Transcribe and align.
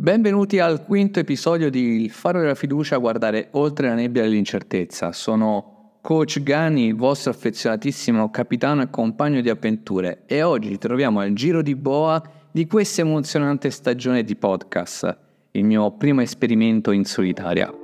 Benvenuti 0.00 0.58
al 0.58 0.82
quinto 0.86 1.20
episodio 1.20 1.68
di 1.68 2.04
Il 2.04 2.10
faro 2.10 2.40
della 2.40 2.54
fiducia 2.54 2.96
guardare 2.96 3.48
oltre 3.50 3.88
la 3.88 3.94
nebbia 3.94 4.22
dell'incertezza. 4.22 5.12
Sono 5.12 5.98
Coach 6.00 6.42
Gani, 6.42 6.86
il 6.86 6.96
vostro 6.96 7.30
affezionatissimo 7.30 8.30
capitano 8.30 8.80
e 8.80 8.88
compagno 8.88 9.42
di 9.42 9.50
avventure 9.50 10.22
e 10.24 10.42
oggi 10.42 10.70
ci 10.70 10.78
troviamo 10.78 11.20
al 11.20 11.34
giro 11.34 11.60
di 11.60 11.74
boa 11.74 12.22
di 12.50 12.66
questa 12.66 13.02
emozionante 13.02 13.68
stagione 13.68 14.24
di 14.24 14.36
podcast, 14.36 15.18
il 15.50 15.64
mio 15.64 15.90
primo 15.90 16.22
esperimento 16.22 16.92
in 16.92 17.04
solitaria. 17.04 17.79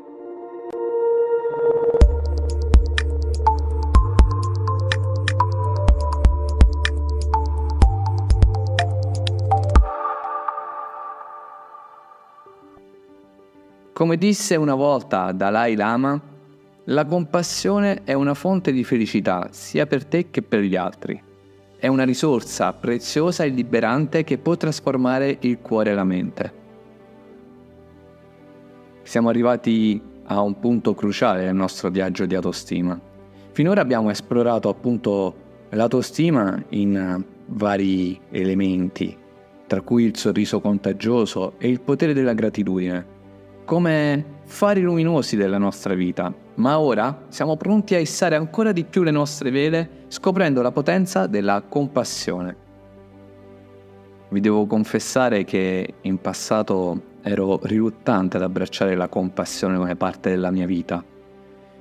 Come 13.96 14.18
disse 14.18 14.56
una 14.56 14.74
volta 14.74 15.32
Dalai 15.32 15.74
Lama, 15.74 16.20
la 16.84 17.06
compassione 17.06 18.02
è 18.04 18.12
una 18.12 18.34
fonte 18.34 18.70
di 18.70 18.84
felicità 18.84 19.48
sia 19.52 19.86
per 19.86 20.04
te 20.04 20.28
che 20.28 20.42
per 20.42 20.60
gli 20.60 20.76
altri. 20.76 21.18
È 21.78 21.86
una 21.86 22.04
risorsa 22.04 22.74
preziosa 22.74 23.44
e 23.44 23.48
liberante 23.48 24.22
che 24.22 24.36
può 24.36 24.54
trasformare 24.54 25.38
il 25.40 25.60
cuore 25.62 25.92
e 25.92 25.94
la 25.94 26.04
mente. 26.04 26.52
Siamo 29.02 29.30
arrivati 29.30 29.98
a 30.24 30.42
un 30.42 30.58
punto 30.58 30.94
cruciale 30.94 31.46
nel 31.46 31.54
nostro 31.54 31.88
viaggio 31.88 32.26
di 32.26 32.34
autostima. 32.34 33.00
Finora 33.52 33.80
abbiamo 33.80 34.10
esplorato 34.10 34.68
appunto 34.68 35.34
l'autostima 35.70 36.62
in 36.68 37.24
vari 37.46 38.20
elementi, 38.28 39.16
tra 39.66 39.80
cui 39.80 40.04
il 40.04 40.18
sorriso 40.18 40.60
contagioso 40.60 41.54
e 41.56 41.70
il 41.70 41.80
potere 41.80 42.12
della 42.12 42.34
gratitudine 42.34 43.14
come 43.66 44.24
fari 44.44 44.80
luminosi 44.80 45.36
della 45.36 45.58
nostra 45.58 45.92
vita, 45.94 46.32
ma 46.54 46.78
ora 46.78 47.24
siamo 47.28 47.56
pronti 47.56 47.96
a 47.96 47.98
issare 47.98 48.36
ancora 48.36 48.70
di 48.70 48.84
più 48.84 49.02
le 49.02 49.10
nostre 49.10 49.50
vele 49.50 50.04
scoprendo 50.06 50.62
la 50.62 50.70
potenza 50.70 51.26
della 51.26 51.62
compassione. 51.68 52.56
Vi 54.28 54.40
devo 54.40 54.66
confessare 54.66 55.44
che 55.44 55.94
in 56.00 56.20
passato 56.20 57.14
ero 57.22 57.58
riluttante 57.64 58.36
ad 58.36 58.44
abbracciare 58.44 58.94
la 58.94 59.08
compassione 59.08 59.76
come 59.76 59.96
parte 59.96 60.30
della 60.30 60.52
mia 60.52 60.66
vita, 60.66 61.04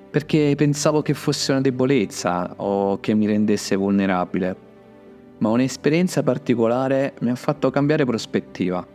perché 0.10 0.56
pensavo 0.58 1.04
che 1.04 1.14
fosse 1.14 1.52
una 1.52 1.62
debolezza 1.62 2.52
o 2.58 3.00
che 3.00 3.14
mi 3.14 3.28
rendesse 3.28 3.76
vulnerabile, 3.76 4.56
ma 5.38 5.50
un'esperienza 5.50 6.24
particolare 6.24 7.14
mi 7.20 7.30
ha 7.30 7.36
fatto 7.36 7.70
cambiare 7.70 8.06
prospettiva 8.06 8.95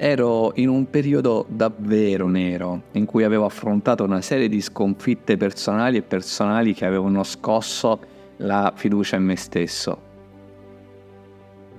ero 0.00 0.52
in 0.54 0.68
un 0.68 0.88
periodo 0.88 1.44
davvero 1.48 2.28
nero, 2.28 2.82
in 2.92 3.04
cui 3.04 3.24
avevo 3.24 3.44
affrontato 3.44 4.04
una 4.04 4.20
serie 4.20 4.48
di 4.48 4.60
sconfitte 4.60 5.36
personali 5.36 5.96
e 5.96 6.02
personali 6.02 6.72
che 6.72 6.86
avevano 6.86 7.24
scosso 7.24 7.98
la 8.36 8.72
fiducia 8.76 9.16
in 9.16 9.24
me 9.24 9.34
stesso. 9.34 10.06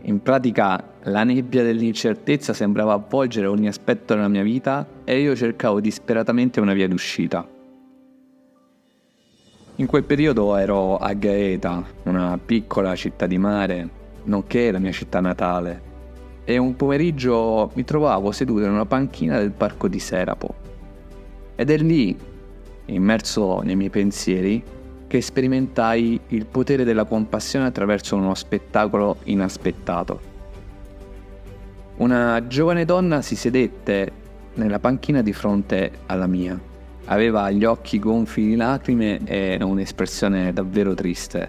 In 0.02 0.22
pratica 0.22 0.84
la 1.04 1.24
nebbia 1.24 1.64
dell'incertezza 1.64 2.54
sembrava 2.54 2.94
avvolgere 2.94 3.48
ogni 3.48 3.68
aspetto 3.68 4.14
della 4.14 4.28
mia 4.28 4.44
vita 4.44 4.86
e 5.06 5.22
io 5.22 5.34
cercavo 5.34 5.80
disperatamente 5.80 6.60
una 6.60 6.74
via 6.74 6.90
d'uscita. 6.90 7.48
In 9.76 9.86
quel 9.86 10.04
periodo 10.04 10.58
ero 10.58 10.98
a 10.98 11.14
Gaeta, 11.14 11.82
una 12.04 12.38
piccola 12.44 12.96
città 12.98 13.28
di 13.28 13.38
mare, 13.38 13.90
nonché 14.24 14.72
la 14.72 14.80
mia 14.80 14.92
città 14.92 15.22
natale, 15.22 15.88
e 16.50 16.58
un 16.58 16.76
pomeriggio 16.76 17.70
mi 17.76 17.84
trovavo 17.84 18.32
seduto 18.32 18.64
in 18.64 18.72
una 18.72 18.88
panchina 18.88 19.38
del 19.38 19.52
parco 19.52 19.88
di 19.88 20.00
Serapo. 20.00 20.56
Ed 21.54 21.70
è 21.70 21.78
lì, 21.78 22.18
immerso 22.86 23.62
nei 23.62 23.76
miei 23.76 23.92
pensieri, 23.92 24.64
che 25.06 25.22
sperimentai 25.22 26.20
il 26.30 26.48
potere 26.48 26.84
della 26.84 27.04
compassione 27.04 27.68
attraverso 27.68 28.16
uno 28.16 28.34
spettacolo 28.34 29.18
inaspettato. 29.26 30.20
Una 31.98 32.48
giovane 32.48 32.84
donna 32.84 33.22
si 33.22 33.36
sedette 33.36 34.12
nella 34.56 34.80
panchina 34.80 35.22
di 35.22 35.34
fronte 35.34 35.92
alla 36.08 36.26
mia. 36.26 36.60
Aveva 37.06 37.52
gli 37.52 37.64
occhi 37.64 38.00
gonfi 38.00 38.44
di 38.44 38.56
lacrime 38.56 39.20
e 39.24 39.60
un'espressione 39.62 40.52
davvero 40.52 40.96
triste. 40.96 41.48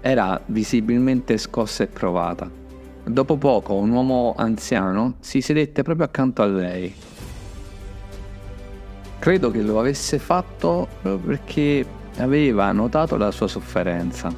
Era 0.00 0.40
visibilmente 0.46 1.38
scossa 1.38 1.84
e 1.84 1.86
provata. 1.86 2.65
Dopo 3.08 3.36
poco 3.36 3.74
un 3.74 3.90
uomo 3.90 4.34
anziano 4.36 5.14
si 5.20 5.40
sedette 5.40 5.84
proprio 5.84 6.06
accanto 6.06 6.42
a 6.42 6.46
lei. 6.46 6.92
Credo 9.20 9.52
che 9.52 9.62
lo 9.62 9.78
avesse 9.78 10.18
fatto 10.18 10.88
perché 11.02 11.86
aveva 12.16 12.72
notato 12.72 13.16
la 13.16 13.30
sua 13.30 13.46
sofferenza. 13.46 14.34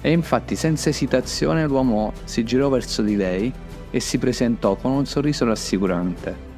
E 0.00 0.10
infatti 0.10 0.56
senza 0.56 0.88
esitazione 0.88 1.66
l'uomo 1.66 2.14
si 2.24 2.42
girò 2.42 2.70
verso 2.70 3.02
di 3.02 3.16
lei 3.16 3.52
e 3.90 4.00
si 4.00 4.16
presentò 4.16 4.76
con 4.76 4.92
un 4.92 5.04
sorriso 5.04 5.44
rassicurante. 5.44 6.48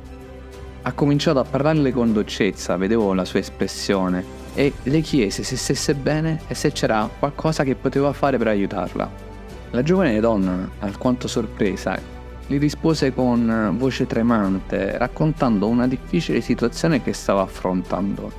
Ha 0.82 0.92
cominciato 0.92 1.40
a 1.40 1.44
parlarle 1.44 1.90
con 1.90 2.12
dolcezza, 2.12 2.76
vedevo 2.76 3.14
la 3.14 3.24
sua 3.24 3.40
espressione, 3.40 4.24
e 4.54 4.72
le 4.84 5.00
chiese 5.00 5.42
se 5.42 5.56
stesse 5.56 5.96
bene 5.96 6.42
e 6.46 6.54
se 6.54 6.70
c'era 6.70 7.10
qualcosa 7.18 7.64
che 7.64 7.74
poteva 7.74 8.12
fare 8.12 8.38
per 8.38 8.46
aiutarla. 8.46 9.31
La 9.72 9.82
giovane 9.82 10.20
donna, 10.20 10.68
alquanto 10.80 11.26
sorpresa, 11.28 11.98
gli 12.46 12.58
rispose 12.58 13.14
con 13.14 13.74
voce 13.78 14.06
tremante, 14.06 14.98
raccontando 14.98 15.66
una 15.66 15.88
difficile 15.88 16.42
situazione 16.42 17.02
che 17.02 17.14
stava 17.14 17.40
affrontando. 17.40 18.30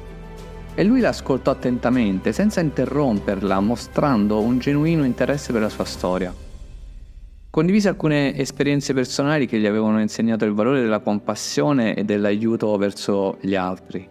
E 0.76 0.84
lui 0.84 1.00
l'ascoltò 1.00 1.50
attentamente, 1.50 2.34
senza 2.34 2.62
interromperla, 2.62 3.60
mostrando 3.62 4.42
un 4.42 4.60
genuino 4.60 5.04
interesse 5.06 5.52
per 5.52 5.62
la 5.62 5.70
sua 5.70 5.86
storia. 5.86 6.32
Condivise 7.50 7.88
alcune 7.88 8.38
esperienze 8.38 8.94
personali 8.94 9.48
che 9.48 9.58
gli 9.58 9.66
avevano 9.66 10.00
insegnato 10.02 10.46
il 10.46 10.54
valore 10.54 10.82
della 10.82 11.00
compassione 11.00 11.96
e 11.96 12.04
dell'aiuto 12.04 12.78
verso 12.78 13.38
gli 13.42 13.56
altri. 13.56 14.08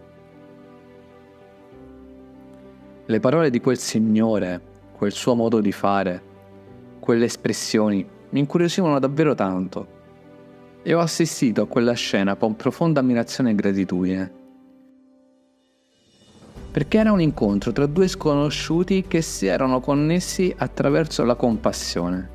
Le 3.05 3.19
parole 3.21 3.49
di 3.49 3.61
quel 3.61 3.77
signore, 3.77 4.61
quel 4.91 5.13
suo 5.13 5.35
modo 5.35 5.61
di 5.61 5.71
fare, 5.71 6.31
quelle 7.03 7.25
espressioni 7.25 8.07
mi 8.29 8.39
incuriosivano 8.39 8.97
davvero 8.97 9.35
tanto 9.35 9.87
e 10.83 10.93
ho 10.93 11.01
assistito 11.01 11.63
a 11.63 11.67
quella 11.67 11.91
scena 11.91 12.35
con 12.35 12.55
profonda 12.55 13.01
ammirazione 13.01 13.51
e 13.51 13.55
gratitudine. 13.55 14.31
Perché 16.71 16.97
era 16.97 17.11
un 17.11 17.19
incontro 17.19 17.73
tra 17.73 17.85
due 17.87 18.07
sconosciuti 18.07 19.03
che 19.05 19.21
si 19.21 19.47
erano 19.47 19.81
connessi 19.81 20.53
attraverso 20.57 21.25
la 21.25 21.35
compassione. 21.35 22.29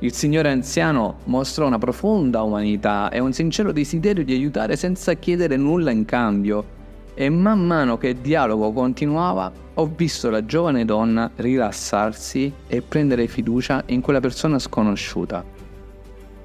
Il 0.00 0.12
signore 0.12 0.50
anziano 0.50 1.18
mostrò 1.26 1.68
una 1.68 1.78
profonda 1.78 2.42
umanità 2.42 3.10
e 3.10 3.20
un 3.20 3.32
sincero 3.32 3.70
desiderio 3.70 4.24
di 4.24 4.34
aiutare 4.34 4.74
senza 4.74 5.14
chiedere 5.14 5.56
nulla 5.56 5.92
in 5.92 6.04
cambio 6.04 6.77
e 7.20 7.28
man 7.30 7.66
mano 7.66 7.98
che 7.98 8.10
il 8.10 8.18
dialogo 8.18 8.70
continuava 8.70 9.50
ho 9.74 9.90
visto 9.92 10.30
la 10.30 10.44
giovane 10.44 10.84
donna 10.84 11.28
rilassarsi 11.34 12.52
e 12.68 12.80
prendere 12.80 13.26
fiducia 13.26 13.82
in 13.86 14.00
quella 14.00 14.20
persona 14.20 14.60
sconosciuta. 14.60 15.44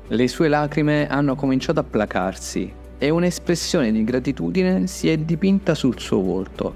Le 0.08 0.28
sue 0.28 0.48
lacrime 0.48 1.08
hanno 1.08 1.36
cominciato 1.36 1.80
a 1.80 1.84
placarsi 1.84 2.74
e 2.98 3.10
un'espressione 3.12 3.92
di 3.92 4.04
gratitudine 4.04 4.88
si 4.88 5.10
è 5.10 5.18
dipinta 5.18 5.76
sul 5.76 6.00
suo 6.00 6.22
volto. 6.22 6.76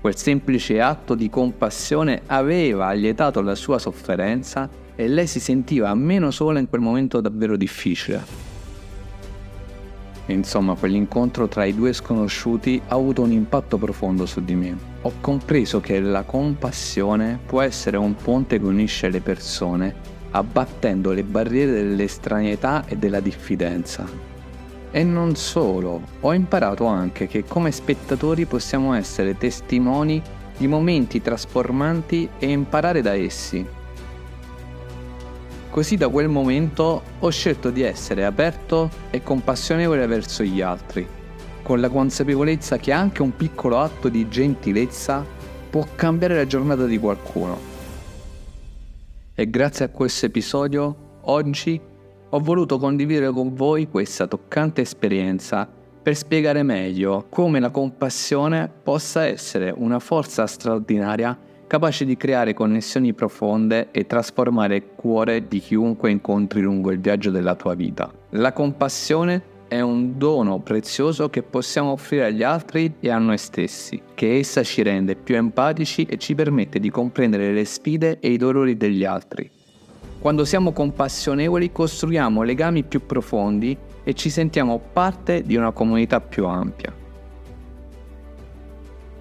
Quel 0.00 0.16
semplice 0.16 0.80
atto 0.80 1.14
di 1.14 1.28
compassione 1.28 2.22
aveva 2.24 2.86
allietato 2.86 3.42
la 3.42 3.54
sua 3.54 3.78
sofferenza 3.78 4.66
e 4.94 5.08
lei 5.08 5.26
si 5.26 5.40
sentiva 5.40 5.92
meno 5.92 6.30
sola 6.30 6.58
in 6.58 6.70
quel 6.70 6.80
momento 6.80 7.20
davvero 7.20 7.58
difficile. 7.58 8.45
Insomma, 10.26 10.74
quell'incontro 10.74 11.46
tra 11.46 11.64
i 11.64 11.74
due 11.74 11.92
sconosciuti 11.92 12.80
ha 12.88 12.94
avuto 12.94 13.22
un 13.22 13.30
impatto 13.30 13.78
profondo 13.78 14.26
su 14.26 14.44
di 14.44 14.54
me. 14.54 14.76
Ho 15.02 15.12
compreso 15.20 15.80
che 15.80 16.00
la 16.00 16.22
compassione 16.22 17.38
può 17.46 17.60
essere 17.60 17.96
un 17.96 18.14
ponte 18.16 18.58
che 18.58 18.64
unisce 18.64 19.08
le 19.08 19.20
persone, 19.20 19.94
abbattendo 20.32 21.12
le 21.12 21.22
barriere 21.22 21.72
dell'estraneità 21.72 22.84
e 22.86 22.96
della 22.96 23.20
diffidenza. 23.20 24.04
E 24.90 25.04
non 25.04 25.36
solo, 25.36 26.00
ho 26.20 26.32
imparato 26.32 26.86
anche 26.86 27.26
che 27.26 27.44
come 27.44 27.70
spettatori 27.70 28.46
possiamo 28.46 28.94
essere 28.94 29.36
testimoni 29.36 30.20
di 30.56 30.66
momenti 30.66 31.20
trasformanti 31.20 32.28
e 32.38 32.50
imparare 32.50 33.02
da 33.02 33.14
essi. 33.14 33.64
Così 35.70 35.96
da 35.96 36.08
quel 36.08 36.28
momento 36.28 37.02
ho 37.18 37.28
scelto 37.30 37.70
di 37.70 37.82
essere 37.82 38.24
aperto 38.24 38.90
e 39.10 39.22
compassionevole 39.22 40.06
verso 40.06 40.42
gli 40.42 40.60
altri, 40.60 41.06
con 41.62 41.80
la 41.80 41.88
consapevolezza 41.88 42.78
che 42.78 42.92
anche 42.92 43.22
un 43.22 43.36
piccolo 43.36 43.78
atto 43.78 44.08
di 44.08 44.28
gentilezza 44.28 45.24
può 45.68 45.86
cambiare 45.94 46.36
la 46.36 46.46
giornata 46.46 46.86
di 46.86 46.98
qualcuno. 46.98 47.58
E 49.34 49.50
grazie 49.50 49.84
a 49.84 49.88
questo 49.90 50.26
episodio, 50.26 51.20
oggi 51.22 51.78
ho 52.28 52.38
voluto 52.40 52.78
condividere 52.78 53.30
con 53.30 53.54
voi 53.54 53.88
questa 53.88 54.26
toccante 54.26 54.80
esperienza 54.80 55.68
per 56.02 56.16
spiegare 56.16 56.62
meglio 56.62 57.26
come 57.28 57.58
la 57.58 57.70
compassione 57.70 58.70
possa 58.82 59.26
essere 59.26 59.74
una 59.76 59.98
forza 59.98 60.46
straordinaria 60.46 61.36
capace 61.66 62.04
di 62.04 62.16
creare 62.16 62.54
connessioni 62.54 63.12
profonde 63.12 63.88
e 63.90 64.06
trasformare 64.06 64.76
il 64.76 64.84
cuore 64.94 65.48
di 65.48 65.58
chiunque 65.58 66.10
incontri 66.10 66.60
lungo 66.60 66.90
il 66.90 67.00
viaggio 67.00 67.30
della 67.30 67.54
tua 67.54 67.74
vita. 67.74 68.12
La 68.30 68.52
compassione 68.52 69.54
è 69.68 69.80
un 69.80 70.16
dono 70.16 70.60
prezioso 70.60 71.28
che 71.28 71.42
possiamo 71.42 71.90
offrire 71.90 72.26
agli 72.26 72.44
altri 72.44 72.94
e 73.00 73.10
a 73.10 73.18
noi 73.18 73.38
stessi, 73.38 74.00
che 74.14 74.38
essa 74.38 74.62
ci 74.62 74.82
rende 74.82 75.16
più 75.16 75.34
empatici 75.34 76.04
e 76.04 76.18
ci 76.18 76.34
permette 76.34 76.78
di 76.78 76.88
comprendere 76.88 77.52
le 77.52 77.64
sfide 77.64 78.20
e 78.20 78.30
i 78.30 78.36
dolori 78.36 78.76
degli 78.76 79.04
altri. 79.04 79.50
Quando 80.20 80.44
siamo 80.44 80.72
compassionevoli 80.72 81.72
costruiamo 81.72 82.42
legami 82.42 82.84
più 82.84 83.04
profondi 83.06 83.76
e 84.04 84.14
ci 84.14 84.30
sentiamo 84.30 84.80
parte 84.92 85.42
di 85.42 85.56
una 85.56 85.72
comunità 85.72 86.20
più 86.20 86.46
ampia. 86.46 86.94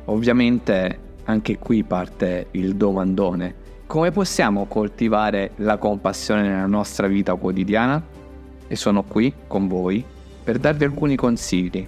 Ovviamente 0.06 1.00
anche 1.25 1.57
qui 1.57 1.83
parte 1.83 2.48
il 2.51 2.75
domandone. 2.75 3.63
Come 3.86 4.12
possiamo 4.12 4.66
coltivare 4.66 5.51
la 5.57 5.77
compassione 5.77 6.42
nella 6.42 6.66
nostra 6.66 7.07
vita 7.07 7.36
quotidiana? 7.36 8.01
E 8.68 8.75
sono 8.75 9.04
qui 9.04 9.31
con 9.48 9.68
voi 9.68 10.04
per 10.44 10.57
darvi 10.57 10.86
alcuni 10.86 11.16
consigli. 11.16 11.88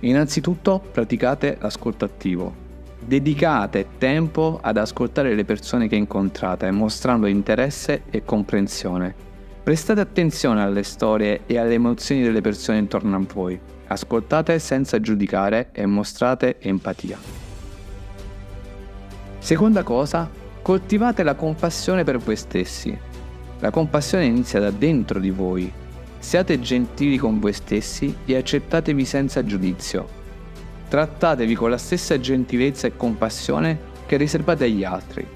Innanzitutto 0.00 0.82
praticate 0.92 1.56
l'ascolto 1.60 2.04
attivo. 2.04 2.66
Dedicate 3.00 3.86
tempo 3.98 4.58
ad 4.62 4.76
ascoltare 4.76 5.34
le 5.34 5.44
persone 5.44 5.88
che 5.88 5.96
incontrate, 5.96 6.70
mostrando 6.70 7.26
interesse 7.26 8.02
e 8.10 8.24
comprensione. 8.24 9.14
Prestate 9.62 10.00
attenzione 10.00 10.62
alle 10.62 10.82
storie 10.82 11.40
e 11.46 11.58
alle 11.58 11.74
emozioni 11.74 12.22
delle 12.22 12.40
persone 12.40 12.78
intorno 12.78 13.16
a 13.16 13.24
voi. 13.32 13.58
Ascoltate 13.86 14.58
senza 14.58 15.00
giudicare 15.00 15.70
e 15.72 15.86
mostrate 15.86 16.58
empatia. 16.60 17.37
Seconda 19.48 19.82
cosa, 19.82 20.28
coltivate 20.60 21.22
la 21.22 21.34
compassione 21.34 22.04
per 22.04 22.18
voi 22.18 22.36
stessi. 22.36 22.94
La 23.60 23.70
compassione 23.70 24.26
inizia 24.26 24.60
da 24.60 24.70
dentro 24.70 25.18
di 25.18 25.30
voi. 25.30 25.72
Siate 26.18 26.60
gentili 26.60 27.16
con 27.16 27.38
voi 27.38 27.54
stessi 27.54 28.14
e 28.26 28.36
accettatevi 28.36 29.06
senza 29.06 29.42
giudizio. 29.42 30.06
Trattatevi 30.90 31.54
con 31.54 31.70
la 31.70 31.78
stessa 31.78 32.20
gentilezza 32.20 32.88
e 32.88 32.96
compassione 32.98 33.78
che 34.04 34.18
riservate 34.18 34.64
agli 34.64 34.84
altri. 34.84 35.26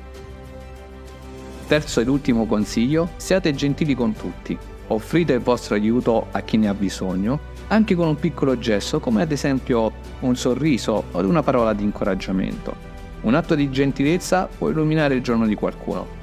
Terzo 1.66 2.00
ed 2.00 2.08
ultimo 2.08 2.44
consiglio, 2.44 3.12
siate 3.16 3.54
gentili 3.54 3.94
con 3.94 4.12
tutti. 4.12 4.58
Offrite 4.88 5.32
il 5.32 5.40
vostro 5.40 5.74
aiuto 5.74 6.26
a 6.32 6.40
chi 6.40 6.58
ne 6.58 6.68
ha 6.68 6.74
bisogno, 6.74 7.40
anche 7.68 7.94
con 7.94 8.08
un 8.08 8.16
piccolo 8.16 8.58
gesto 8.58 9.00
come 9.00 9.22
ad 9.22 9.32
esempio 9.32 9.90
un 10.20 10.36
sorriso 10.36 11.04
o 11.12 11.18
una 11.20 11.42
parola 11.42 11.72
di 11.72 11.82
incoraggiamento. 11.82 12.91
Un 13.22 13.34
atto 13.34 13.54
di 13.54 13.70
gentilezza 13.70 14.48
può 14.58 14.68
illuminare 14.68 15.14
il 15.14 15.22
giorno 15.22 15.46
di 15.46 15.54
qualcuno. 15.54 16.20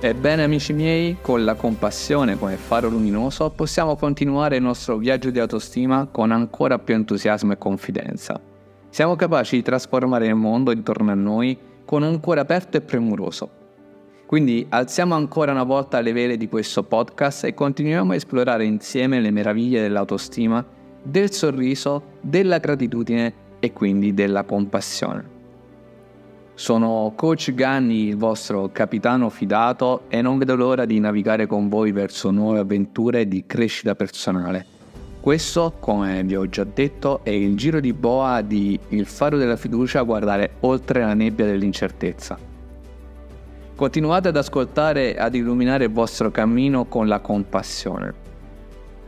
Ebbene 0.00 0.42
amici 0.42 0.72
miei, 0.72 1.16
con 1.20 1.44
la 1.44 1.54
compassione 1.54 2.38
come 2.38 2.56
faro 2.56 2.88
luminoso 2.88 3.50
possiamo 3.50 3.96
continuare 3.96 4.56
il 4.56 4.62
nostro 4.62 4.96
viaggio 4.96 5.30
di 5.30 5.38
autostima 5.38 6.06
con 6.10 6.30
ancora 6.30 6.78
più 6.78 6.94
entusiasmo 6.94 7.52
e 7.52 7.58
confidenza. 7.58 8.38
Siamo 8.90 9.16
capaci 9.16 9.56
di 9.56 9.62
trasformare 9.62 10.26
il 10.26 10.34
mondo 10.34 10.72
intorno 10.72 11.10
a 11.10 11.14
noi 11.14 11.58
con 11.84 12.02
un 12.02 12.20
cuore 12.20 12.40
aperto 12.40 12.76
e 12.76 12.80
premuroso. 12.80 13.50
Quindi 14.26 14.66
alziamo 14.68 15.14
ancora 15.14 15.52
una 15.52 15.64
volta 15.64 16.00
le 16.00 16.12
vele 16.12 16.36
di 16.36 16.48
questo 16.48 16.82
podcast 16.82 17.44
e 17.44 17.54
continuiamo 17.54 18.12
a 18.12 18.14
esplorare 18.14 18.64
insieme 18.64 19.20
le 19.20 19.30
meraviglie 19.30 19.80
dell'autostima, 19.80 20.64
del 21.02 21.32
sorriso, 21.32 22.18
della 22.20 22.58
gratitudine 22.58 23.43
e 23.64 23.72
quindi 23.72 24.14
della 24.14 24.44
compassione. 24.44 25.32
Sono 26.54 27.12
Coach 27.16 27.52
Ganni, 27.52 28.08
il 28.08 28.16
vostro 28.16 28.70
capitano 28.70 29.28
fidato 29.28 30.02
e 30.08 30.22
non 30.22 30.38
vedo 30.38 30.54
l'ora 30.54 30.84
di 30.84 31.00
navigare 31.00 31.46
con 31.46 31.68
voi 31.68 31.90
verso 31.90 32.30
nuove 32.30 32.60
avventure 32.60 33.26
di 33.26 33.44
crescita 33.44 33.96
personale. 33.96 34.66
Questo, 35.20 35.74
come 35.80 36.22
vi 36.22 36.36
ho 36.36 36.46
già 36.48 36.64
detto, 36.64 37.20
è 37.24 37.30
il 37.30 37.56
giro 37.56 37.80
di 37.80 37.92
boa 37.92 38.40
di 38.42 38.78
Il 38.90 39.06
faro 39.06 39.36
della 39.36 39.56
fiducia 39.56 40.00
a 40.00 40.02
guardare 40.02 40.56
oltre 40.60 41.00
la 41.00 41.14
nebbia 41.14 41.46
dell'incertezza. 41.46 42.38
Continuate 43.74 44.28
ad 44.28 44.36
ascoltare 44.36 45.16
e 45.16 45.18
ad 45.18 45.34
illuminare 45.34 45.84
il 45.86 45.90
vostro 45.90 46.30
cammino 46.30 46.84
con 46.84 47.08
la 47.08 47.18
compassione. 47.18 48.23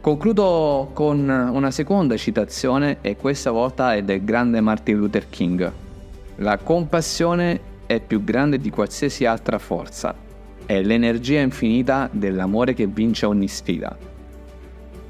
Concludo 0.07 0.91
con 0.93 1.29
una 1.29 1.73
seconda 1.73 2.17
citazione 2.17 2.99
e 3.01 3.17
questa 3.17 3.51
volta 3.51 3.93
è 3.97 4.05
del 4.05 4.23
grande 4.23 4.61
Martin 4.61 4.99
Luther 4.99 5.29
King. 5.29 5.73
La 6.37 6.59
compassione 6.59 7.59
è 7.87 7.99
più 7.99 8.23
grande 8.23 8.59
di 8.59 8.71
qualsiasi 8.71 9.25
altra 9.25 9.59
forza, 9.59 10.15
è 10.65 10.81
l'energia 10.81 11.41
infinita 11.41 12.09
dell'amore 12.13 12.73
che 12.73 12.87
vince 12.87 13.27
ogni 13.27 13.49
sfida. 13.49 13.99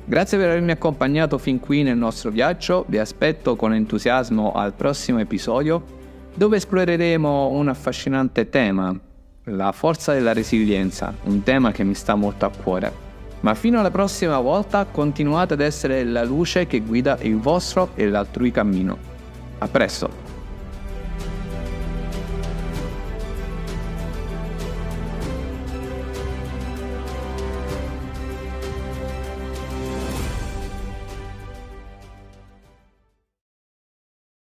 Grazie 0.02 0.38
per 0.38 0.48
avermi 0.48 0.70
accompagnato 0.70 1.37
fin 1.37 1.60
qui 1.60 1.82
nel 1.82 1.99
nostro 1.99 2.31
viaggio, 2.31 2.87
vi 2.88 2.96
aspetto 2.96 3.54
con 3.54 3.75
entusiasmo 3.75 4.52
al 4.52 4.72
prossimo 4.72 5.19
episodio 5.19 5.84
dove 6.34 6.56
esploreremo 6.56 7.49
un 7.49 7.69
affascinante 7.69 8.49
tema, 8.49 8.99
la 9.44 9.72
forza 9.72 10.14
della 10.14 10.32
resilienza, 10.32 11.12
un 11.25 11.42
tema 11.42 11.70
che 11.70 11.84
mi 11.84 11.94
sta 11.94 12.14
molto 12.14 12.46
a 12.46 12.50
cuore. 12.50 13.05
Ma 13.40 13.54
fino 13.54 13.78
alla 13.78 13.90
prossima 13.90 14.40
volta 14.40 14.86
continuate 14.90 15.54
ad 15.54 15.60
essere 15.60 16.04
la 16.04 16.24
luce 16.24 16.66
che 16.66 16.80
guida 16.80 17.18
il 17.20 17.38
vostro 17.38 17.90
e 17.94 18.08
l'altrui 18.08 18.50
cammino. 18.50 18.98
A 19.58 19.68
presto! 19.68 20.25